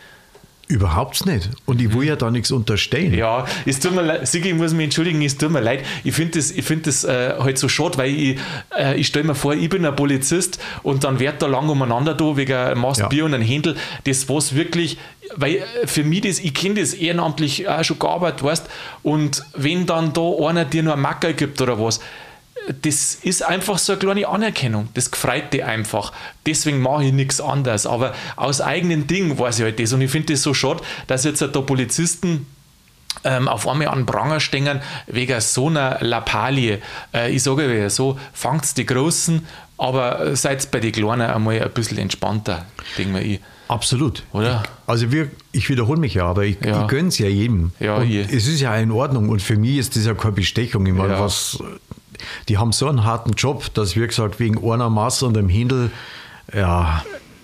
[0.69, 1.49] Überhaupt nicht.
[1.65, 3.13] Und ich will ja da nichts unterstellen.
[3.13, 5.85] Ja, es tut mir leid, Sigi, ich muss mich entschuldigen, es tut mir leid.
[6.03, 8.39] Ich finde das, ich find das äh, halt so schade, weil ich,
[8.77, 12.15] äh, ich stelle mir vor, ich bin ein Polizist und dann wird da lang umeinander
[12.15, 13.07] da wegen einem Mast ja.
[13.07, 13.77] Bier und einem Händel.
[14.03, 14.97] Das was wirklich,
[15.37, 18.65] weil äh, für mich das, ich kenne das ehrenamtlich auch schon gearbeitet, weißt
[19.03, 22.01] und wenn dann da einer dir nur ein Macker gibt oder was,
[22.81, 24.89] das ist einfach so eine kleine Anerkennung.
[24.93, 26.11] Das gefreut dich einfach.
[26.45, 27.85] Deswegen mache ich nichts anderes.
[27.85, 29.93] Aber aus eigenen Dingen weiß ich halt das.
[29.93, 32.45] Und ich finde das so schade, dass jetzt da Polizisten
[33.23, 36.79] ähm, auf einmal an Pranger stehen wegen so einer Lappalie.
[37.13, 39.45] Äh, ich sage ja so, fangt die Großen,
[39.77, 42.65] aber seid bei den Kleinen einmal ein bisschen entspannter,
[42.97, 43.39] denke ich.
[43.67, 44.23] Absolut.
[44.31, 44.63] Oder?
[44.85, 46.83] Also wir, ich wiederhole mich ja, aber ich, ja.
[46.83, 47.71] ich gönne es ja jedem.
[47.79, 48.21] Ja, je.
[48.21, 50.85] es ist ja in Ordnung und für mich ist das ja keine Bestechung.
[50.85, 51.19] Ich meine, ja.
[51.19, 51.61] was
[52.49, 55.91] die haben so einen harten Job, dass wir gesagt, wegen einer Masse und einem Hindel,
[56.53, 57.03] ja.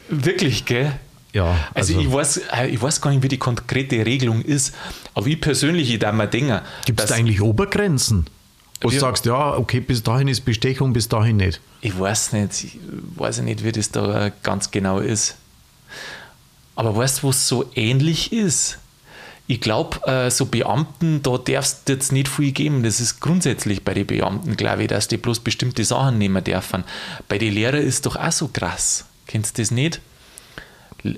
[0.09, 0.93] Wirklich, gell?
[1.33, 4.75] Ja, also, also, ich, weiß, äh, ich weiß gar nicht, wie die konkrete Regelung ist,
[5.15, 6.61] aber ich persönlich, ich darf mir denken.
[6.85, 8.27] Gibt es da eigentlich Obergrenzen?
[8.81, 11.61] Wo du sagst, ja, okay, bis dahin ist Bestechung, bis dahin nicht.
[11.81, 12.77] Ich weiß nicht, ich
[13.15, 15.37] weiß nicht, wie das da ganz genau ist.
[16.75, 18.79] Aber weißt du, was so ähnlich ist?
[19.45, 22.83] Ich glaube, äh, so Beamten, da darfst du jetzt nicht viel geben.
[22.83, 26.83] Das ist grundsätzlich bei den Beamten, glaube ich, dass die bloß bestimmte Sachen nehmen dürfen.
[27.27, 29.05] Bei den Lehrern ist doch auch so krass.
[29.27, 29.99] Kennst du das nicht?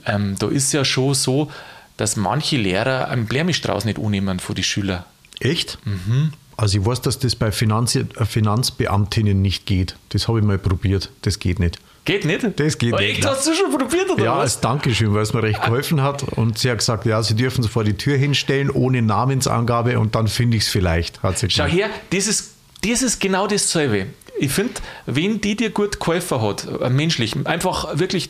[0.06, 1.52] Ähm, da ist ja schon so,
[1.98, 5.06] dass manche Lehrer einen Blärmistrauß nicht annehmen von den Schülern.
[5.40, 5.78] Echt?
[5.86, 6.34] Mhm.
[6.58, 9.96] Also ich weiß, dass das bei Finanz Finanzbeamtinnen nicht geht.
[10.10, 11.12] Das habe ich mal probiert.
[11.22, 11.80] Das geht nicht.
[12.06, 12.46] Geht nicht?
[12.60, 13.18] Das geht oh, nicht.
[13.18, 14.42] Echt, hast du schon probiert oder ja, was?
[14.42, 16.22] als Dankeschön, weil es mir recht geholfen hat.
[16.24, 20.14] Und sie hat gesagt, ja, sie dürfen es vor die Tür hinstellen, ohne Namensangabe und
[20.14, 21.24] dann finde ich es vielleicht.
[21.24, 22.54] Hat sie Schau her, das ist,
[22.88, 24.06] das ist genau dasselbe.
[24.40, 24.74] Ich finde,
[25.08, 28.30] wenn die dir gut geholfen hat, äh, menschlich, einfach wirklich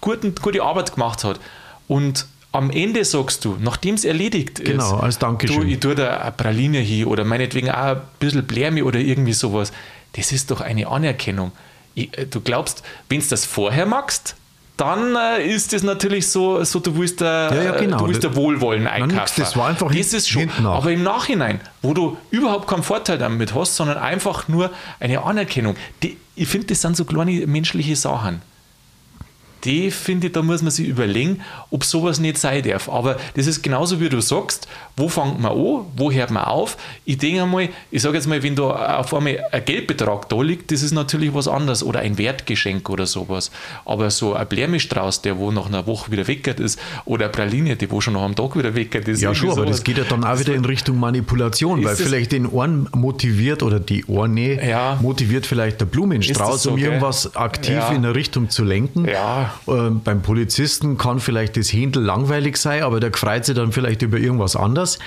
[0.00, 1.40] guten, gute Arbeit gemacht hat
[1.88, 5.60] und am Ende sagst du, nachdem es erledigt ist, genau, als Dankeschön.
[5.60, 9.34] Du, ich tue da eine Praline hier oder meinetwegen auch ein bisschen Blärmi oder irgendwie
[9.34, 9.72] sowas.
[10.14, 11.52] Das ist doch eine Anerkennung.
[11.94, 14.36] Äh, du glaubst, wenn du das vorher magst,
[14.80, 17.98] dann äh, ist es natürlich so, so du willst, äh, ja, ja, genau.
[17.98, 19.34] du willst der Wohlwollen einkaufen.
[19.36, 20.48] das war einfach das ist schon.
[20.64, 25.76] Aber im Nachhinein, wo du überhaupt keinen Vorteil damit hast, sondern einfach nur eine Anerkennung.
[26.02, 28.40] Die, ich finde, das sind so kleine menschliche Sachen.
[29.64, 32.88] Die finde ich, da muss man sich überlegen, ob sowas nicht sein darf.
[32.88, 36.76] Aber das ist genauso wie du sagst, wo fängt man an, wo hört man auf?
[37.04, 40.70] Ich denke einmal, ich sage jetzt mal, wenn da auf einmal ein Geldbetrag da liegt,
[40.70, 43.50] das ist natürlich was anderes oder ein Wertgeschenk oder sowas.
[43.84, 47.76] Aber so ein Blärmistrauß, der wo nach einer Woche wieder weckert ist oder eine Praline,
[47.76, 49.20] die wo schon nach einem Tag wieder weckert ist.
[49.20, 52.46] Ja, schon, aber das geht ja dann auch wieder in Richtung Manipulation, weil vielleicht den
[52.46, 54.98] Ohren motiviert oder die Ohrnähe ja.
[55.00, 57.90] motiviert vielleicht der Blumenstrauß, so, um irgendwas aktiv ja.
[57.90, 59.06] in eine Richtung zu lenken.
[59.06, 59.49] Ja.
[59.68, 64.02] Ähm, beim Polizisten kann vielleicht das Händel langweilig sein, aber der freut sich dann vielleicht
[64.02, 64.98] über irgendwas anderes.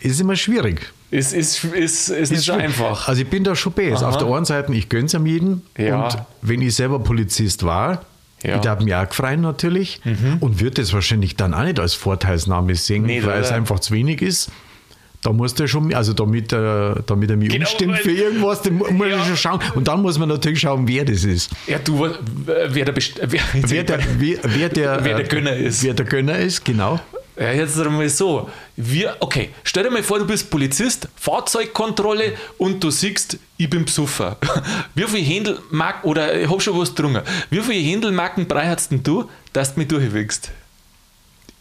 [0.00, 0.92] Ist immer schwierig.
[1.10, 3.08] Ist, ist, ist, ist nicht so einfach.
[3.08, 4.08] Also ich bin da schon besser.
[4.08, 5.62] Auf der einen Seite, ich gönne es am jeden.
[5.76, 6.04] Ja.
[6.04, 8.02] Und wenn ich selber Polizist war,
[8.42, 8.56] ja.
[8.56, 10.36] Ich darf mich auch gefreien natürlich mhm.
[10.40, 13.92] und würde das wahrscheinlich dann auch nicht als Vorteilsnahme sehen, nee, weil es einfach zu
[13.92, 14.50] wenig ist.
[15.22, 18.74] Da muss der schon, also damit, äh, damit er mich genau, umstimmt für irgendwas, dann
[18.76, 19.24] muss ja.
[19.24, 19.60] schon schauen.
[19.74, 21.50] Und dann muss man natürlich schauen, wer das ist.
[21.66, 22.08] Ja, du,
[22.46, 25.82] wer der, wer, wer der, wer, wer der, wer der Gönner ist.
[25.82, 27.00] Wer der Gönner ist, genau.
[27.38, 28.50] Ja, jetzt einmal so.
[28.76, 33.84] Wir, okay, stell dir mal vor, du bist Polizist, Fahrzeugkontrolle und du siehst, ich bin
[33.84, 34.36] Psuffer.
[34.96, 39.28] Wie viele Händelmarken, oder ich habe schon was drungen, wie viele Händelmarken hast denn du,
[39.52, 40.50] dass du mich durchwächst?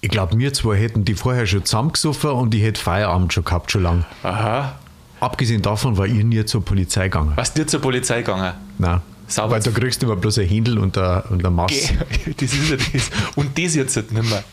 [0.02, 3.72] Ich glaube, wir zwei hätten die vorher schon zusammengesoffen und ich hätte Feierabend schon gehabt,
[3.72, 4.06] schon lang.
[4.24, 4.78] Aha.
[5.20, 7.36] Abgesehen davon war ich nie zur Polizei gegangen.
[7.36, 8.54] Warst du nie zur Polizei gegangen?
[8.78, 9.02] Nein.
[9.28, 11.72] Sauber Weil da kriegst du immer bloß ein Händel und ein, und ein Maß.
[12.38, 13.10] das ist ja das.
[13.36, 14.44] Und das jetzt halt nicht mehr.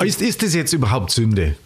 [0.00, 1.56] Ist, ist das jetzt überhaupt Sünde?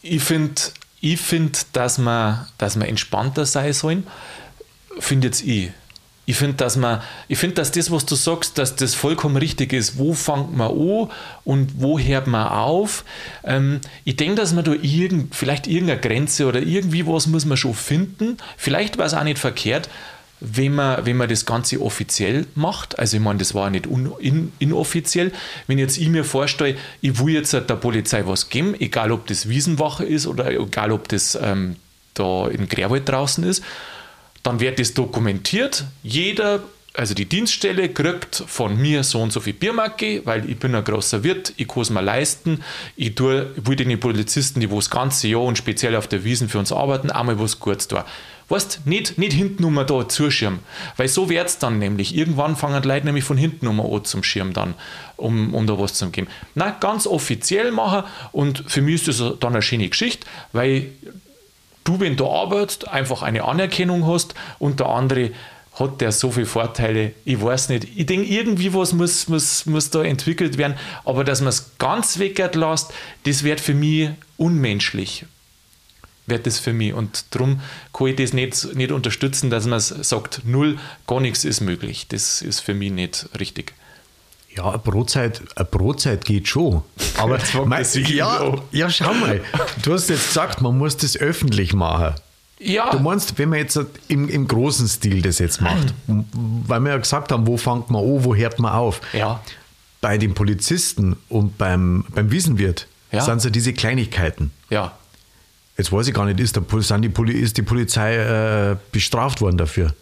[0.00, 0.62] Ich finde,
[1.00, 4.06] ich find, dass, wir, dass wir entspannter sein sollen.
[4.98, 5.70] Finde jetzt ich.
[6.28, 7.02] Ich finde, dass man,
[7.54, 9.96] dass das, was du sagst, dass das vollkommen richtig ist.
[9.96, 11.08] Wo fängt man an
[11.44, 13.04] und wo hört man auf?
[13.44, 17.56] Ähm, ich denke, dass man da irgend, vielleicht irgendeine Grenze oder irgendwie was muss man
[17.56, 18.38] schon finden.
[18.56, 19.88] Vielleicht war es auch nicht verkehrt,
[20.40, 22.98] wenn man, wenn man das Ganze offiziell macht.
[22.98, 25.30] Also ich meine, das war nicht un, in, inoffiziell.
[25.68, 29.48] Wenn jetzt ich mir vorstelle, ich will jetzt der Polizei was geben, egal ob das
[29.48, 31.76] Wiesenwache ist oder egal ob das ähm,
[32.14, 33.62] da in Grerwald draußen ist,
[34.46, 35.84] dann wird das dokumentiert.
[36.04, 36.60] Jeder,
[36.94, 40.84] also die Dienststelle, kriegt von mir so und so viel Biermarke, weil ich bin ein
[40.84, 42.62] großer Wirt, ich kann es mir leisten.
[42.94, 46.48] Ich tue, will den Polizisten, die wo das ganze Jahr und speziell auf der Wiesen
[46.48, 48.04] für uns arbeiten, einmal was Gutes tun.
[48.48, 50.60] Weißt, nicht, nicht hinten um da zuschirmen,
[50.96, 52.14] weil so wird es dann nämlich.
[52.14, 54.74] Irgendwann fangen die Leute nämlich von hinten um an zum Schirm dann,
[55.16, 56.28] um, um da was zu geben.
[56.54, 60.92] Nein, ganz offiziell machen und für mich ist das dann eine schöne Geschichte, weil
[61.86, 65.30] du, wenn du arbeitest, einfach eine Anerkennung hast und der andere
[65.78, 67.12] hat der so viele Vorteile.
[67.24, 67.86] Ich weiß nicht.
[67.96, 72.18] Ich denke, irgendwie was muss, muss, muss da entwickelt werden, aber dass man es ganz
[72.18, 72.92] weggert lässt,
[73.24, 75.26] das wird für mich unmenschlich.
[76.26, 76.92] Wird das für mich.
[76.92, 77.60] Und darum
[77.92, 82.06] kann ich das nicht, nicht unterstützen, dass man sagt, null, gar nichts ist möglich.
[82.08, 83.74] Das ist für mich nicht richtig.
[84.56, 86.82] Ja, eine Brotzeit, eine Brotzeit geht schon.
[87.18, 89.40] Aber mein, ja, ja, schau mal.
[89.82, 92.14] Du hast jetzt gesagt, man muss das öffentlich machen.
[92.58, 92.90] Ja.
[92.90, 96.96] Du meinst, wenn man jetzt im, im großen Stil das jetzt macht, weil wir ja
[96.96, 99.00] gesagt haben, wo fängt man an, wo hört man auf?
[99.12, 99.42] Ja.
[100.00, 103.20] Bei den Polizisten und beim, beim Wiesenwirt ja.
[103.20, 104.52] sind es ja diese Kleinigkeiten.
[104.70, 104.92] Ja.
[105.76, 109.58] Jetzt weiß ich gar nicht, ist, der, sind die, ist die Polizei äh, bestraft worden
[109.58, 109.94] dafür?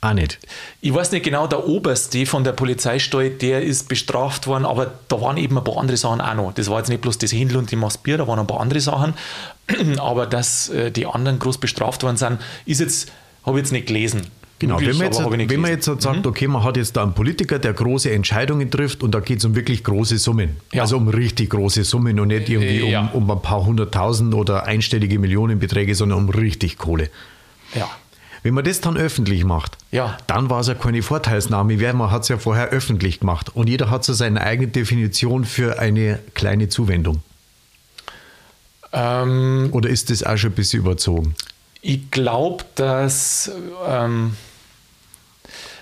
[0.00, 0.38] Auch nicht.
[0.80, 5.20] Ich weiß nicht genau, der Oberste von der Polizeistelle, der ist bestraft worden, aber da
[5.20, 6.52] waren eben ein paar andere Sachen auch noch.
[6.54, 8.80] Das war jetzt nicht bloß das Händel und die Maßbier, da waren ein paar andere
[8.80, 9.14] Sachen.
[9.98, 13.10] Aber dass äh, die anderen groß bestraft worden sind, ist jetzt,
[13.44, 14.28] habe ich jetzt nicht gelesen.
[14.60, 16.26] Genau, wenn man jetzt, wenn man jetzt sagt, mhm.
[16.26, 19.44] okay, man hat jetzt da einen Politiker, der große Entscheidungen trifft und da geht es
[19.44, 20.56] um wirklich große Summen.
[20.72, 20.82] Ja.
[20.82, 23.08] Also um richtig große Summen und nicht irgendwie ja.
[23.12, 27.08] um, um ein paar hunderttausend oder einstellige Millionenbeträge, sondern um richtig Kohle.
[27.74, 27.88] Ja.
[28.42, 30.16] Wenn man das dann öffentlich macht, ja.
[30.26, 31.92] dann war es ja keine Vorteilsnahme mehr.
[31.94, 33.54] Man hat es ja vorher öffentlich gemacht.
[33.54, 37.22] Und jeder hat so seine eigene Definition für eine kleine Zuwendung.
[38.92, 41.34] Ähm, Oder ist das auch schon ein bisschen überzogen?
[41.82, 43.50] Ich glaube, dass.
[43.86, 44.36] Ähm,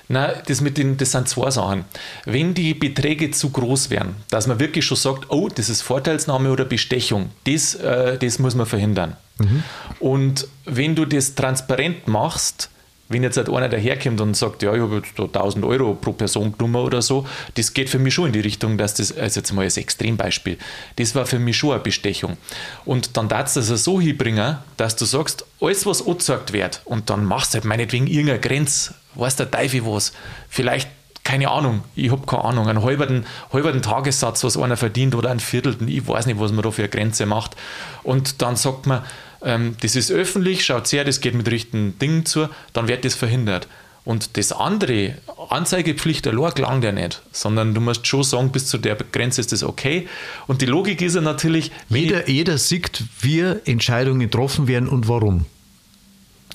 [0.09, 1.85] na, das, mit den, das sind zwei Sachen.
[2.25, 6.53] Wenn die Beträge zu groß wären, dass man wirklich schon sagt, oh, das ist Vorteilsnahme
[6.53, 9.17] oder Bestechung, das, äh, das muss man verhindern.
[9.39, 9.63] Mhm.
[10.01, 12.71] Und wenn du das transparent machst,
[13.09, 16.13] wenn jetzt halt einer daherkommt und sagt, ja, ich habe jetzt da 1000 Euro pro
[16.13, 19.41] Person genommen oder so, das geht für mich schon in die Richtung, dass das, also
[19.41, 20.59] jetzt mal als Extrembeispiel,
[20.97, 22.37] das war für mich schon eine Bestechung.
[22.85, 27.11] Und dann darfst du das so hinbringen, dass du sagst, alles, was angezeigt wird, und
[27.11, 30.13] dann machst du halt meinetwegen irgendeine Grenze, weiß der Teufel was,
[30.49, 30.89] vielleicht
[31.27, 35.41] keine Ahnung, ich habe keine Ahnung, einen halben, halben Tagessatz, was einer verdient oder einen
[35.41, 37.57] Viertelten, ich weiß nicht, was man da für eine Grenze macht.
[38.05, 39.03] Und dann sagt man,
[39.43, 43.17] ähm, das ist öffentlich, schaut her, das geht mit richtigen Dingen zu, dann wird das
[43.17, 43.67] verhindert.
[44.05, 45.17] Und das andere,
[45.51, 49.51] Anzeigepflicht allein klang der nicht, sondern du musst schon sagen, bis zu der Grenze ist
[49.51, 50.07] das okay.
[50.47, 51.73] Und die Logik ist ja natürlich.
[51.89, 55.45] Jeder, jeder sieht, wie Entscheidungen getroffen werden und warum.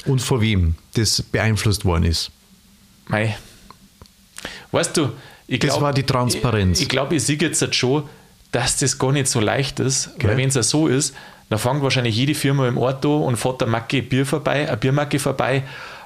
[0.05, 2.31] Und vor wem das beeinflusst worden ist.
[3.09, 3.35] Mei.
[4.71, 5.11] Weißt du,
[5.47, 6.77] ich das glaub, war die Transparenz.
[6.77, 8.03] Ich, ich glaube, ich sehe jetzt schon,
[8.51, 10.29] dass das gar nicht so leicht ist, okay.
[10.29, 11.15] weil wenn es ja so ist,
[11.49, 14.77] dann fängt wahrscheinlich jede Firma im Ort an und fährt eine Macke Bier vorbei, eine
[14.77, 15.63] Biermacke vorbei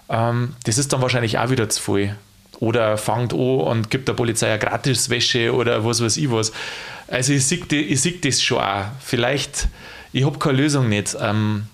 [0.10, 2.16] ähm, das ist dann wahrscheinlich auch wieder zu viel.
[2.60, 6.52] Oder fangt an und gibt der Polizei eine Gratiswäsche oder was weiß ich was.
[7.08, 8.86] Also ich sehe ich seh das schon auch.
[9.04, 9.68] Vielleicht,
[10.14, 11.18] ich habe keine Lösung nicht.
[11.20, 11.68] Ähm,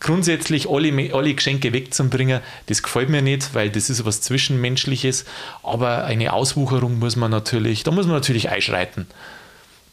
[0.00, 5.24] grundsätzlich alle, alle Geschenke wegzubringen, das gefällt mir nicht, weil das ist was Zwischenmenschliches.
[5.62, 9.06] Aber eine Auswucherung muss man natürlich, da muss man natürlich einschreiten.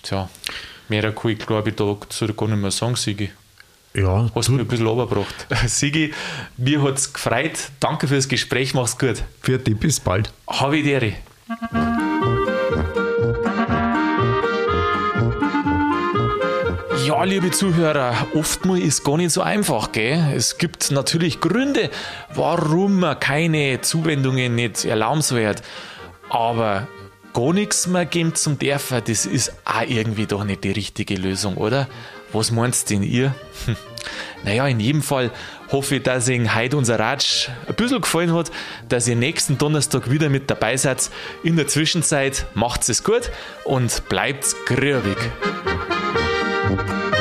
[0.01, 0.29] Tja,
[0.89, 3.31] mehr kann ich glaube ich dazu gar nicht mehr sagen, Sigi.
[3.95, 5.47] Ja, hast du mich ein bisschen runtergebracht.
[5.67, 6.13] Sigi,
[6.57, 7.69] mir hat es gefreut.
[7.79, 9.23] Danke fürs Gespräch, mach's gut.
[9.41, 10.33] Für dich, bis bald.
[10.47, 11.13] Habe ich dir.
[17.13, 20.33] Ja, liebe Zuhörer, oftmals ist gar nicht so einfach, gell?
[20.35, 21.91] Es gibt natürlich Gründe,
[22.33, 25.61] warum man keine Zuwendungen nicht erlaubenswert.
[26.29, 26.87] Aber
[27.31, 31.57] gar nichts mehr geben zum Dörfer, das ist auch irgendwie doch nicht die richtige Lösung,
[31.57, 31.87] oder?
[32.31, 33.35] Was meinst denn ihr?
[33.67, 33.77] Hm.
[34.43, 35.29] Naja, in jedem Fall
[35.71, 38.49] hoffe ich, dass Ihnen heute unser Ratsch ein bisschen gefallen hat,
[38.89, 41.11] dass ihr nächsten Donnerstag wieder mit dabei seid.
[41.43, 43.29] In der Zwischenzeit macht's es gut
[43.65, 45.17] und bleibt grübig.
[46.75, 47.12] thank you